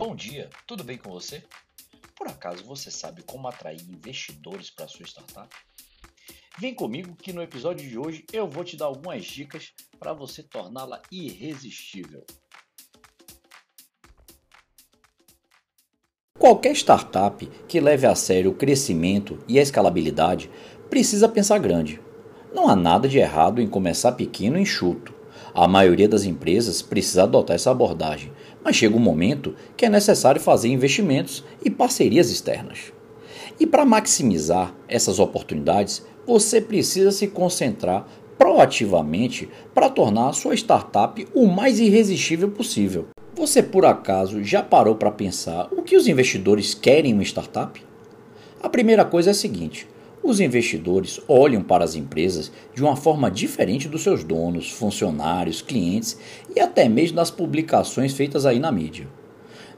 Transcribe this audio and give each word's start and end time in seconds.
Bom 0.00 0.16
dia, 0.16 0.48
tudo 0.66 0.82
bem 0.82 0.96
com 0.96 1.10
você? 1.10 1.42
Por 2.16 2.26
acaso 2.26 2.64
você 2.64 2.90
sabe 2.90 3.22
como 3.22 3.46
atrair 3.46 3.82
investidores 3.82 4.70
para 4.70 4.88
sua 4.88 5.04
startup? 5.04 5.54
Vem 6.58 6.74
comigo 6.74 7.14
que 7.14 7.34
no 7.34 7.42
episódio 7.42 7.86
de 7.86 7.98
hoje 7.98 8.24
eu 8.32 8.48
vou 8.48 8.64
te 8.64 8.78
dar 8.78 8.86
algumas 8.86 9.26
dicas 9.26 9.74
para 9.98 10.14
você 10.14 10.42
torná-la 10.42 11.02
irresistível. 11.12 12.24
Qualquer 16.38 16.74
startup 16.74 17.46
que 17.68 17.78
leve 17.78 18.06
a 18.06 18.14
sério 18.14 18.52
o 18.52 18.54
crescimento 18.54 19.38
e 19.46 19.58
a 19.58 19.62
escalabilidade 19.62 20.50
precisa 20.88 21.28
pensar 21.28 21.58
grande. 21.58 22.00
Não 22.54 22.70
há 22.70 22.74
nada 22.74 23.06
de 23.06 23.18
errado 23.18 23.60
em 23.60 23.68
começar 23.68 24.12
pequeno 24.12 24.56
e 24.56 24.62
enxuto. 24.62 25.20
A 25.54 25.66
maioria 25.66 26.08
das 26.08 26.24
empresas 26.24 26.80
precisa 26.80 27.24
adotar 27.24 27.56
essa 27.56 27.70
abordagem, 27.70 28.32
mas 28.64 28.76
chega 28.76 28.96
um 28.96 29.00
momento 29.00 29.54
que 29.76 29.86
é 29.86 29.88
necessário 29.88 30.40
fazer 30.40 30.68
investimentos 30.68 31.44
e 31.64 31.70
parcerias 31.70 32.30
externas. 32.30 32.92
E 33.58 33.66
para 33.66 33.84
maximizar 33.84 34.74
essas 34.88 35.18
oportunidades, 35.18 36.04
você 36.26 36.60
precisa 36.60 37.10
se 37.10 37.26
concentrar 37.26 38.06
proativamente 38.38 39.48
para 39.74 39.90
tornar 39.90 40.30
a 40.30 40.32
sua 40.32 40.54
startup 40.54 41.26
o 41.34 41.46
mais 41.46 41.78
irresistível 41.78 42.50
possível. 42.50 43.08
Você 43.34 43.62
por 43.62 43.84
acaso 43.84 44.42
já 44.42 44.62
parou 44.62 44.94
para 44.94 45.10
pensar 45.10 45.68
o 45.72 45.82
que 45.82 45.96
os 45.96 46.08
investidores 46.08 46.74
querem 46.74 47.10
em 47.10 47.14
uma 47.14 47.22
startup? 47.22 47.82
A 48.62 48.68
primeira 48.68 49.04
coisa 49.04 49.30
é 49.30 49.32
a 49.32 49.34
seguinte: 49.34 49.86
os 50.30 50.40
investidores 50.40 51.20
olham 51.26 51.62
para 51.62 51.84
as 51.84 51.96
empresas 51.96 52.52
de 52.74 52.82
uma 52.82 52.96
forma 52.96 53.30
diferente 53.30 53.88
dos 53.88 54.02
seus 54.02 54.22
donos, 54.22 54.70
funcionários, 54.70 55.60
clientes 55.60 56.16
e 56.54 56.60
até 56.60 56.88
mesmo 56.88 57.16
das 57.16 57.30
publicações 57.30 58.14
feitas 58.14 58.46
aí 58.46 58.58
na 58.58 58.70
mídia. 58.70 59.08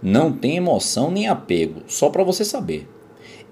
Não 0.02 0.32
tem 0.32 0.56
emoção 0.56 1.10
nem 1.10 1.26
apego, 1.26 1.82
só 1.86 2.10
para 2.10 2.22
você 2.22 2.44
saber. 2.44 2.88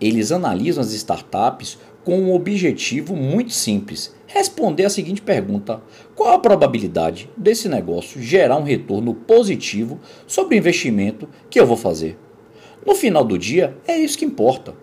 Eles 0.01 0.31
analisam 0.31 0.83
as 0.83 0.93
startups 0.93 1.79
com 2.05 2.19
um 2.19 2.35
objetivo 2.35 3.17
muito 3.17 3.53
simples: 3.53 4.15
responder 4.27 4.85
a 4.85 4.91
seguinte 4.91 5.23
pergunta: 5.23 5.83
qual 6.15 6.35
a 6.35 6.39
probabilidade 6.39 7.31
desse 7.37 7.69
negócio 7.69 8.21
gerar 8.21 8.57
um 8.57 8.63
retorno 8.63 9.15
positivo 9.15 9.99
sobre 10.27 10.55
o 10.55 10.59
investimento 10.59 11.29
que 11.49 11.59
eu 11.59 11.67
vou 11.67 11.77
fazer? 11.77 12.19
No 12.87 12.95
final 12.95 13.25
do 13.25 13.39
dia, 13.39 13.77
é 13.87 13.97
isso 13.99 14.19
que 14.19 14.25
importa. 14.25 14.75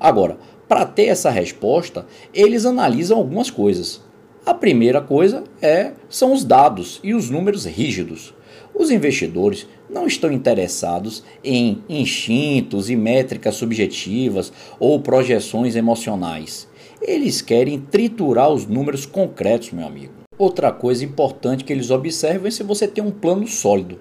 Agora, 0.00 0.38
para 0.68 0.86
ter 0.86 1.06
essa 1.06 1.30
resposta, 1.30 2.06
eles 2.32 2.64
analisam 2.64 3.18
algumas 3.18 3.50
coisas. 3.50 4.00
A 4.44 4.52
primeira 4.52 5.00
coisa 5.00 5.44
é 5.60 5.92
são 6.08 6.32
os 6.32 6.44
dados 6.44 6.98
e 7.04 7.14
os 7.14 7.30
números 7.30 7.64
rígidos. 7.64 8.34
Os 8.74 8.90
investidores 8.90 9.66
não 9.88 10.06
estão 10.06 10.32
interessados 10.32 11.22
em 11.44 11.82
instintos 11.88 12.88
e 12.88 12.96
métricas 12.96 13.54
subjetivas 13.54 14.52
ou 14.80 14.98
projeções 15.00 15.76
emocionais. 15.76 16.66
Eles 17.00 17.42
querem 17.42 17.78
triturar 17.78 18.50
os 18.50 18.66
números 18.66 19.04
concretos, 19.04 19.72
meu 19.72 19.86
amigo. 19.86 20.12
Outra 20.38 20.72
coisa 20.72 21.04
importante 21.04 21.62
que 21.62 21.72
eles 21.72 21.90
observam 21.90 22.48
é 22.48 22.50
se 22.50 22.62
você 22.62 22.88
tem 22.88 23.04
um 23.04 23.10
plano 23.10 23.46
sólido. 23.46 23.98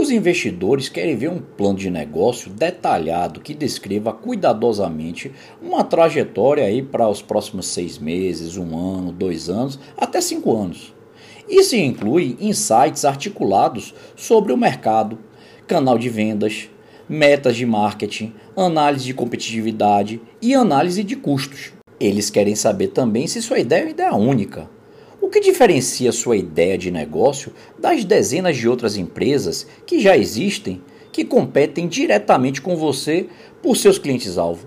Os 0.00 0.10
investidores 0.10 0.88
querem 0.88 1.14
ver 1.14 1.28
um 1.28 1.38
plano 1.38 1.76
de 1.76 1.90
negócio 1.90 2.50
detalhado 2.50 3.38
que 3.38 3.52
descreva 3.52 4.14
cuidadosamente 4.14 5.30
uma 5.60 5.84
trajetória 5.84 6.64
aí 6.64 6.80
para 6.80 7.06
os 7.06 7.20
próximos 7.20 7.66
seis 7.66 7.98
meses, 7.98 8.56
um 8.56 8.74
ano, 8.78 9.12
dois 9.12 9.50
anos, 9.50 9.78
até 9.98 10.22
cinco 10.22 10.56
anos. 10.56 10.94
Isso 11.46 11.76
inclui 11.76 12.34
insights 12.40 13.04
articulados 13.04 13.92
sobre 14.16 14.54
o 14.54 14.56
mercado, 14.56 15.18
canal 15.66 15.98
de 15.98 16.08
vendas, 16.08 16.70
metas 17.06 17.54
de 17.54 17.66
marketing, 17.66 18.32
análise 18.56 19.04
de 19.04 19.12
competitividade 19.12 20.18
e 20.40 20.54
análise 20.54 21.04
de 21.04 21.14
custos. 21.14 21.74
Eles 22.00 22.30
querem 22.30 22.54
saber 22.54 22.88
também 22.88 23.26
se 23.26 23.42
sua 23.42 23.58
ideia 23.58 23.80
é 23.80 23.84
uma 23.84 23.90
ideia 23.90 24.14
única, 24.14 24.70
o 25.20 25.28
que 25.28 25.38
diferencia 25.38 26.12
sua 26.12 26.36
ideia 26.36 26.78
de 26.78 26.90
negócio 26.90 27.52
das 27.78 28.04
dezenas 28.04 28.56
de 28.56 28.66
outras 28.66 28.96
empresas 28.96 29.66
que 29.84 30.00
já 30.00 30.16
existem 30.16 30.82
que 31.12 31.24
competem 31.24 31.86
diretamente 31.86 32.62
com 32.62 32.74
você 32.74 33.26
por 33.62 33.76
seus 33.76 33.98
clientes-alvo? 33.98 34.66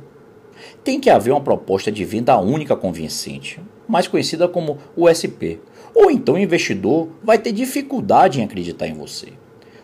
Tem 0.84 1.00
que 1.00 1.10
haver 1.10 1.32
uma 1.32 1.42
proposta 1.42 1.92
de 1.92 2.06
venda 2.06 2.38
única 2.38 2.76
convincente, 2.76 3.60
mais 3.88 4.08
conhecida 4.08 4.48
como 4.48 4.78
USP, 4.96 5.60
ou 5.96 6.12
então 6.12 6.36
o 6.36 6.40
investidor 6.40 7.10
vai 7.24 7.40
ter 7.40 7.52
dificuldade 7.52 8.40
em 8.40 8.44
acreditar 8.44 8.88
em 8.88 8.94
você. 8.94 9.30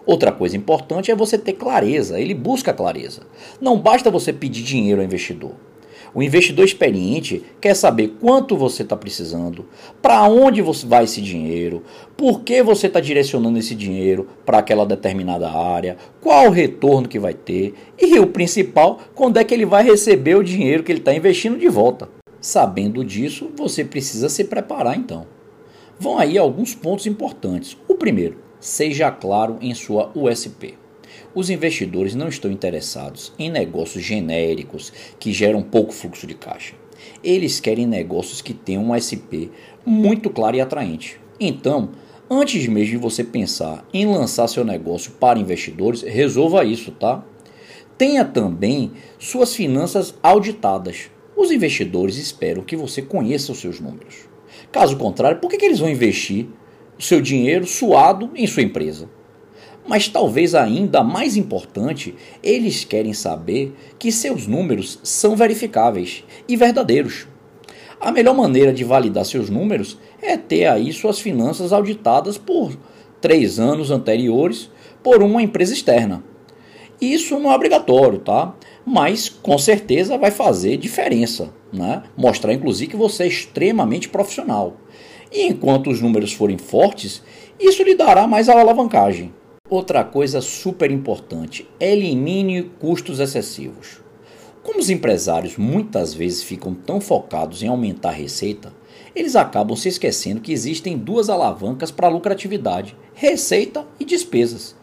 Outra 0.06 0.31
coisa 0.31 0.56
importante 0.56 1.09
é 1.09 1.16
você 1.16 1.38
ter 1.38 1.53
clareza, 1.53 2.19
ele 2.19 2.34
busca 2.34 2.74
clareza. 2.74 3.22
Não 3.59 3.79
basta 3.79 4.12
você 4.12 4.31
pedir 4.31 4.63
dinheiro 4.63 5.02
ao 5.02 5.06
investidor. 5.06 5.56
O 6.14 6.24
investidor 6.24 6.66
experiente 6.66 7.44
quer 7.62 7.75
saber 7.75 8.16
quanto 8.20 8.58
você 8.58 8.81
está 8.84 8.96
precisando, 8.96 9.66
para 10.02 10.24
onde 10.28 10.62
você 10.62 10.88
vai 10.88 11.03
esse 11.03 11.22
dinheiro, 11.22 11.84
por 12.18 12.42
que 12.42 12.64
você 12.64 12.88
está 12.88 13.00
direcionando 13.00 13.59
esse 13.59 13.75
dinheiro 13.75 14.28
para 14.46 14.58
aquela 14.58 14.86
determinada 14.86 15.52
área, 15.52 15.97
qual 16.20 16.47
o 16.47 16.52
retorno 16.52 17.08
que 17.08 17.20
vai 17.20 17.34
ter 17.34 17.75
e 17.97 18.18
o 18.18 18.28
principal, 18.28 19.00
quando 19.14 19.38
é 19.38 19.44
que 19.44 19.53
ele 19.53 19.66
vai 19.66 19.84
receber 19.84 20.36
o 20.36 20.44
dinheiro 20.44 20.84
que 20.84 20.92
ele 20.92 21.00
está 21.00 21.14
investindo 21.14 21.59
de 21.59 21.68
volta. 21.68 22.09
Sabendo 22.41 23.03
disso, 23.03 23.52
você 23.56 23.84
precisa 23.84 24.30
se 24.30 24.46
preparar 24.46 24.97
então. 24.97 25.28
Vão 26.00 26.18
aí 26.18 26.38
alguns 26.38 26.74
pontos 26.74 27.06
importantes. 27.06 27.78
O 27.88 27.96
primeiro, 27.96 28.38
seja 28.59 29.12
claro 29.12 29.58
em 29.62 29.74
sua 29.76 30.09
USP. 30.16 30.78
Os 31.34 31.50
investidores 31.50 32.16
não 32.16 32.28
estão 32.28 32.52
interessados 32.52 33.34
em 33.38 33.50
negócios 33.50 34.03
genéricos 34.03 34.91
que 35.19 35.34
geram 35.34 35.62
pouco 35.62 35.94
fluxo 35.94 36.25
de 36.25 36.34
caixa. 36.34 36.75
Eles 37.24 37.59
querem 37.59 37.85
negócios 37.85 38.41
que 38.41 38.53
tenham 38.53 38.84
um 38.84 38.96
SP 38.96 39.52
muito 39.85 40.29
claro 40.29 40.58
e 40.58 40.62
atraente. 40.62 41.19
Então, 41.40 41.90
antes 42.29 42.68
mesmo 42.68 42.91
de 42.91 42.97
você 42.97 43.24
pensar 43.24 43.88
em 43.94 44.06
lançar 44.06 44.47
seu 44.47 44.63
negócio 44.63 45.12
para 45.13 45.40
investidores, 45.40 46.02
resolva 46.02 46.63
isso, 46.63 46.91
tá? 46.91 47.24
Tenha 47.97 48.24
também 48.24 48.91
suas 49.18 49.56
finanças 49.56 50.13
auditadas. 50.24 51.09
Os 51.35 51.52
investidores 51.52 52.18
esperam 52.18 52.63
que 52.63 52.75
você 52.75 53.02
conheça 53.02 53.52
os 53.52 53.59
seus 53.59 53.79
números. 53.79 54.29
Caso 54.72 54.97
contrário, 54.97 55.40
por 55.40 55.50
que, 55.50 55.58
que 55.58 55.66
eles 55.66 55.79
vão 55.79 55.90
investir 55.90 56.47
seu 56.97 57.22
dinheiro 57.22 57.66
suado 57.66 58.29
em 58.35 58.46
sua 58.46 58.63
empresa? 58.63 59.09
Mas 59.89 60.07
talvez 60.07 60.53
ainda 60.53 61.03
mais 61.03 61.35
importante, 61.35 62.13
eles 62.44 62.85
querem 62.85 63.11
saber 63.11 63.75
que 63.97 64.11
seus 64.11 64.45
números 64.45 65.00
são 65.01 65.35
verificáveis 65.35 66.23
e 66.47 66.55
verdadeiros. 66.55 67.25
A 67.99 68.11
melhor 68.11 68.35
maneira 68.35 68.72
de 68.72 68.83
validar 68.83 69.25
seus 69.25 69.49
números 69.49 69.97
é 70.22 70.38
ter 70.38 70.67
aí 70.67 70.94
suas 70.94 71.19
finanças 71.19 71.73
auditadas 71.73 72.38
por 72.38 72.78
três 73.19 73.57
anos 73.57 73.89
anteriores 73.89 74.69
por 75.01 75.23
uma 75.23 75.41
empresa 75.41 75.73
externa. 75.73 76.23
Isso 77.01 77.39
não 77.39 77.51
é 77.51 77.55
obrigatório, 77.55 78.19
tá? 78.19 78.53
Mas 78.85 79.28
com 79.28 79.57
certeza 79.57 80.19
vai 80.19 80.29
fazer 80.29 80.78
diferença, 80.78 81.51
né? 81.73 82.03
Mostrar 82.16 82.53
inclusive 82.53 82.91
que 82.91 82.95
você 82.95 83.23
é 83.23 83.28
extremamente 83.28 84.07
profissional. 84.07 84.78
E 85.31 85.47
enquanto 85.47 85.89
os 85.89 85.99
números 85.99 86.31
forem 86.31 86.59
fortes, 86.59 87.23
isso 87.59 87.81
lhe 87.81 87.95
dará 87.95 88.28
mais 88.28 88.47
alavancagem. 88.49 89.33
Outra 89.69 90.03
coisa 90.03 90.41
super 90.41 90.90
importante: 90.90 91.69
elimine 91.80 92.63
custos 92.80 93.19
excessivos. 93.19 94.02
Como 94.63 94.80
os 94.80 94.90
empresários 94.90 95.57
muitas 95.57 96.12
vezes 96.12 96.41
ficam 96.41 96.74
tão 96.74 97.00
focados 97.00 97.62
em 97.62 97.68
aumentar 97.68 98.09
a 98.09 98.13
receita, 98.13 98.74
eles 99.16 99.35
acabam 99.35 99.78
se 99.78 99.88
esquecendo 99.88 100.41
que 100.41 100.52
existem 100.52 100.97
duas 100.97 101.29
alavancas 101.29 101.91
para 101.91 102.08
a 102.08 102.09
lucratividade: 102.09 102.96
receita 103.13 103.85
e 104.00 104.06
despesas. 104.06 104.75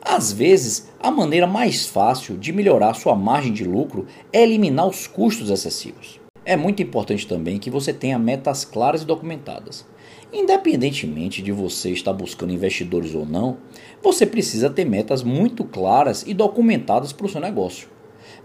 Às 0.00 0.32
vezes, 0.32 0.88
a 0.98 1.10
maneira 1.10 1.46
mais 1.46 1.84
fácil 1.84 2.38
de 2.38 2.50
melhorar 2.50 2.94
sua 2.94 3.14
margem 3.14 3.52
de 3.52 3.64
lucro 3.64 4.06
é 4.32 4.42
eliminar 4.42 4.86
os 4.86 5.06
custos 5.06 5.50
excessivos. 5.50 6.23
É 6.46 6.56
muito 6.56 6.82
importante 6.82 7.26
também 7.26 7.58
que 7.58 7.70
você 7.70 7.90
tenha 7.90 8.18
metas 8.18 8.66
claras 8.66 9.00
e 9.00 9.06
documentadas. 9.06 9.86
Independentemente 10.30 11.40
de 11.40 11.50
você 11.50 11.90
estar 11.90 12.12
buscando 12.12 12.52
investidores 12.52 13.14
ou 13.14 13.24
não, 13.24 13.56
você 14.02 14.26
precisa 14.26 14.68
ter 14.68 14.84
metas 14.84 15.22
muito 15.22 15.64
claras 15.64 16.22
e 16.26 16.34
documentadas 16.34 17.14
para 17.14 17.24
o 17.24 17.28
seu 17.30 17.40
negócio. 17.40 17.88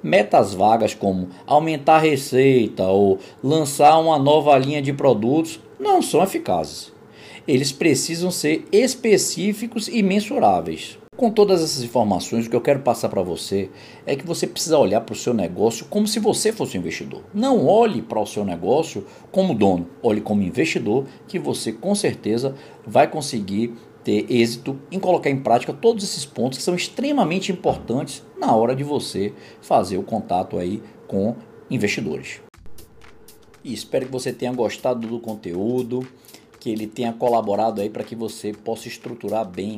Metas 0.02 0.54
vagas 0.54 0.94
como 0.94 1.28
aumentar 1.46 1.96
a 1.96 2.00
receita 2.00 2.88
ou 2.88 3.20
lançar 3.44 3.98
uma 4.00 4.18
nova 4.18 4.58
linha 4.58 4.82
de 4.82 4.94
produtos 4.94 5.60
não 5.78 6.02
são 6.02 6.24
eficazes. 6.24 6.94
Eles 7.46 7.74
precisam 7.74 8.32
ser 8.32 8.66
específicos 8.72 9.90
e 9.90 10.02
mensuráveis. 10.02 10.98
Com 11.20 11.30
todas 11.30 11.62
essas 11.62 11.84
informações, 11.84 12.48
o 12.48 12.50
que 12.50 12.56
eu 12.56 12.62
quero 12.62 12.80
passar 12.80 13.10
para 13.10 13.22
você 13.22 13.70
é 14.06 14.16
que 14.16 14.26
você 14.26 14.48
precisa 14.48 14.78
olhar 14.78 15.02
para 15.02 15.12
o 15.12 15.18
seu 15.18 15.34
negócio 15.34 15.86
como 15.90 16.08
se 16.08 16.18
você 16.18 16.54
fosse 16.54 16.78
um 16.78 16.80
investidor. 16.80 17.24
Não 17.34 17.68
olhe 17.68 18.02
para 18.02 18.22
o 18.22 18.26
seu 18.26 18.46
negócio 18.46 19.06
como 19.30 19.54
dono, 19.54 19.86
olhe 20.02 20.22
como 20.22 20.42
investidor, 20.42 21.08
que 21.28 21.38
você 21.38 21.74
com 21.74 21.94
certeza 21.94 22.56
vai 22.88 23.06
conseguir 23.06 23.74
ter 24.02 24.32
êxito 24.32 24.80
em 24.90 24.98
colocar 24.98 25.30
em 25.30 25.42
prática 25.42 25.74
todos 25.74 26.06
esses 26.06 26.26
pontos 26.26 26.58
que 26.58 26.64
são 26.64 26.74
extremamente 26.74 27.52
importantes 27.52 28.24
na 28.40 28.56
hora 28.56 28.74
de 28.74 28.86
você 28.86 29.34
fazer 29.62 29.98
o 29.98 30.04
contato 30.04 30.58
aí 30.58 30.82
com 31.06 31.36
investidores. 31.70 32.40
E 33.62 33.74
espero 33.74 34.06
que 34.06 34.12
você 34.14 34.32
tenha 34.32 34.54
gostado 34.54 35.06
do 35.06 35.20
conteúdo, 35.20 36.08
que 36.60 36.70
ele 36.70 36.88
tenha 36.88 37.14
colaborado 37.14 37.82
aí 37.82 37.90
para 37.90 38.04
que 38.04 38.16
você 38.16 38.52
possa 38.52 38.88
estruturar 38.88 39.46
bem 39.46 39.78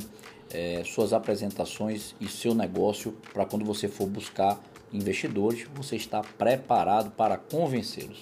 é, 0.54 0.84
suas 0.86 1.14
apresentações 1.14 2.16
e 2.20 2.28
seu 2.28 2.54
negócio 2.54 3.16
para 3.34 3.46
quando 3.46 3.64
você 3.64 3.88
for 3.88 4.08
buscar 4.08 4.60
investidores, 4.92 5.68
você 5.74 5.96
está 5.96 6.22
preparado 6.22 7.12
para 7.12 7.38
convencê-los. 7.38 8.20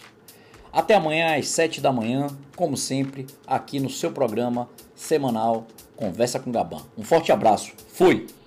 Até 0.72 0.94
amanhã 0.94 1.36
às 1.36 1.48
7 1.48 1.82
da 1.82 1.92
manhã, 1.92 2.28
como 2.56 2.78
sempre, 2.78 3.26
aqui 3.48 3.80
no 3.80 3.90
seu 3.90 4.12
programa 4.12 4.70
semanal 4.94 5.66
Conversa 5.96 6.40
com 6.40 6.52
Gaban. 6.52 6.82
Um 6.98 7.04
forte 7.04 7.32
abraço. 7.32 7.74
Fui! 7.90 8.39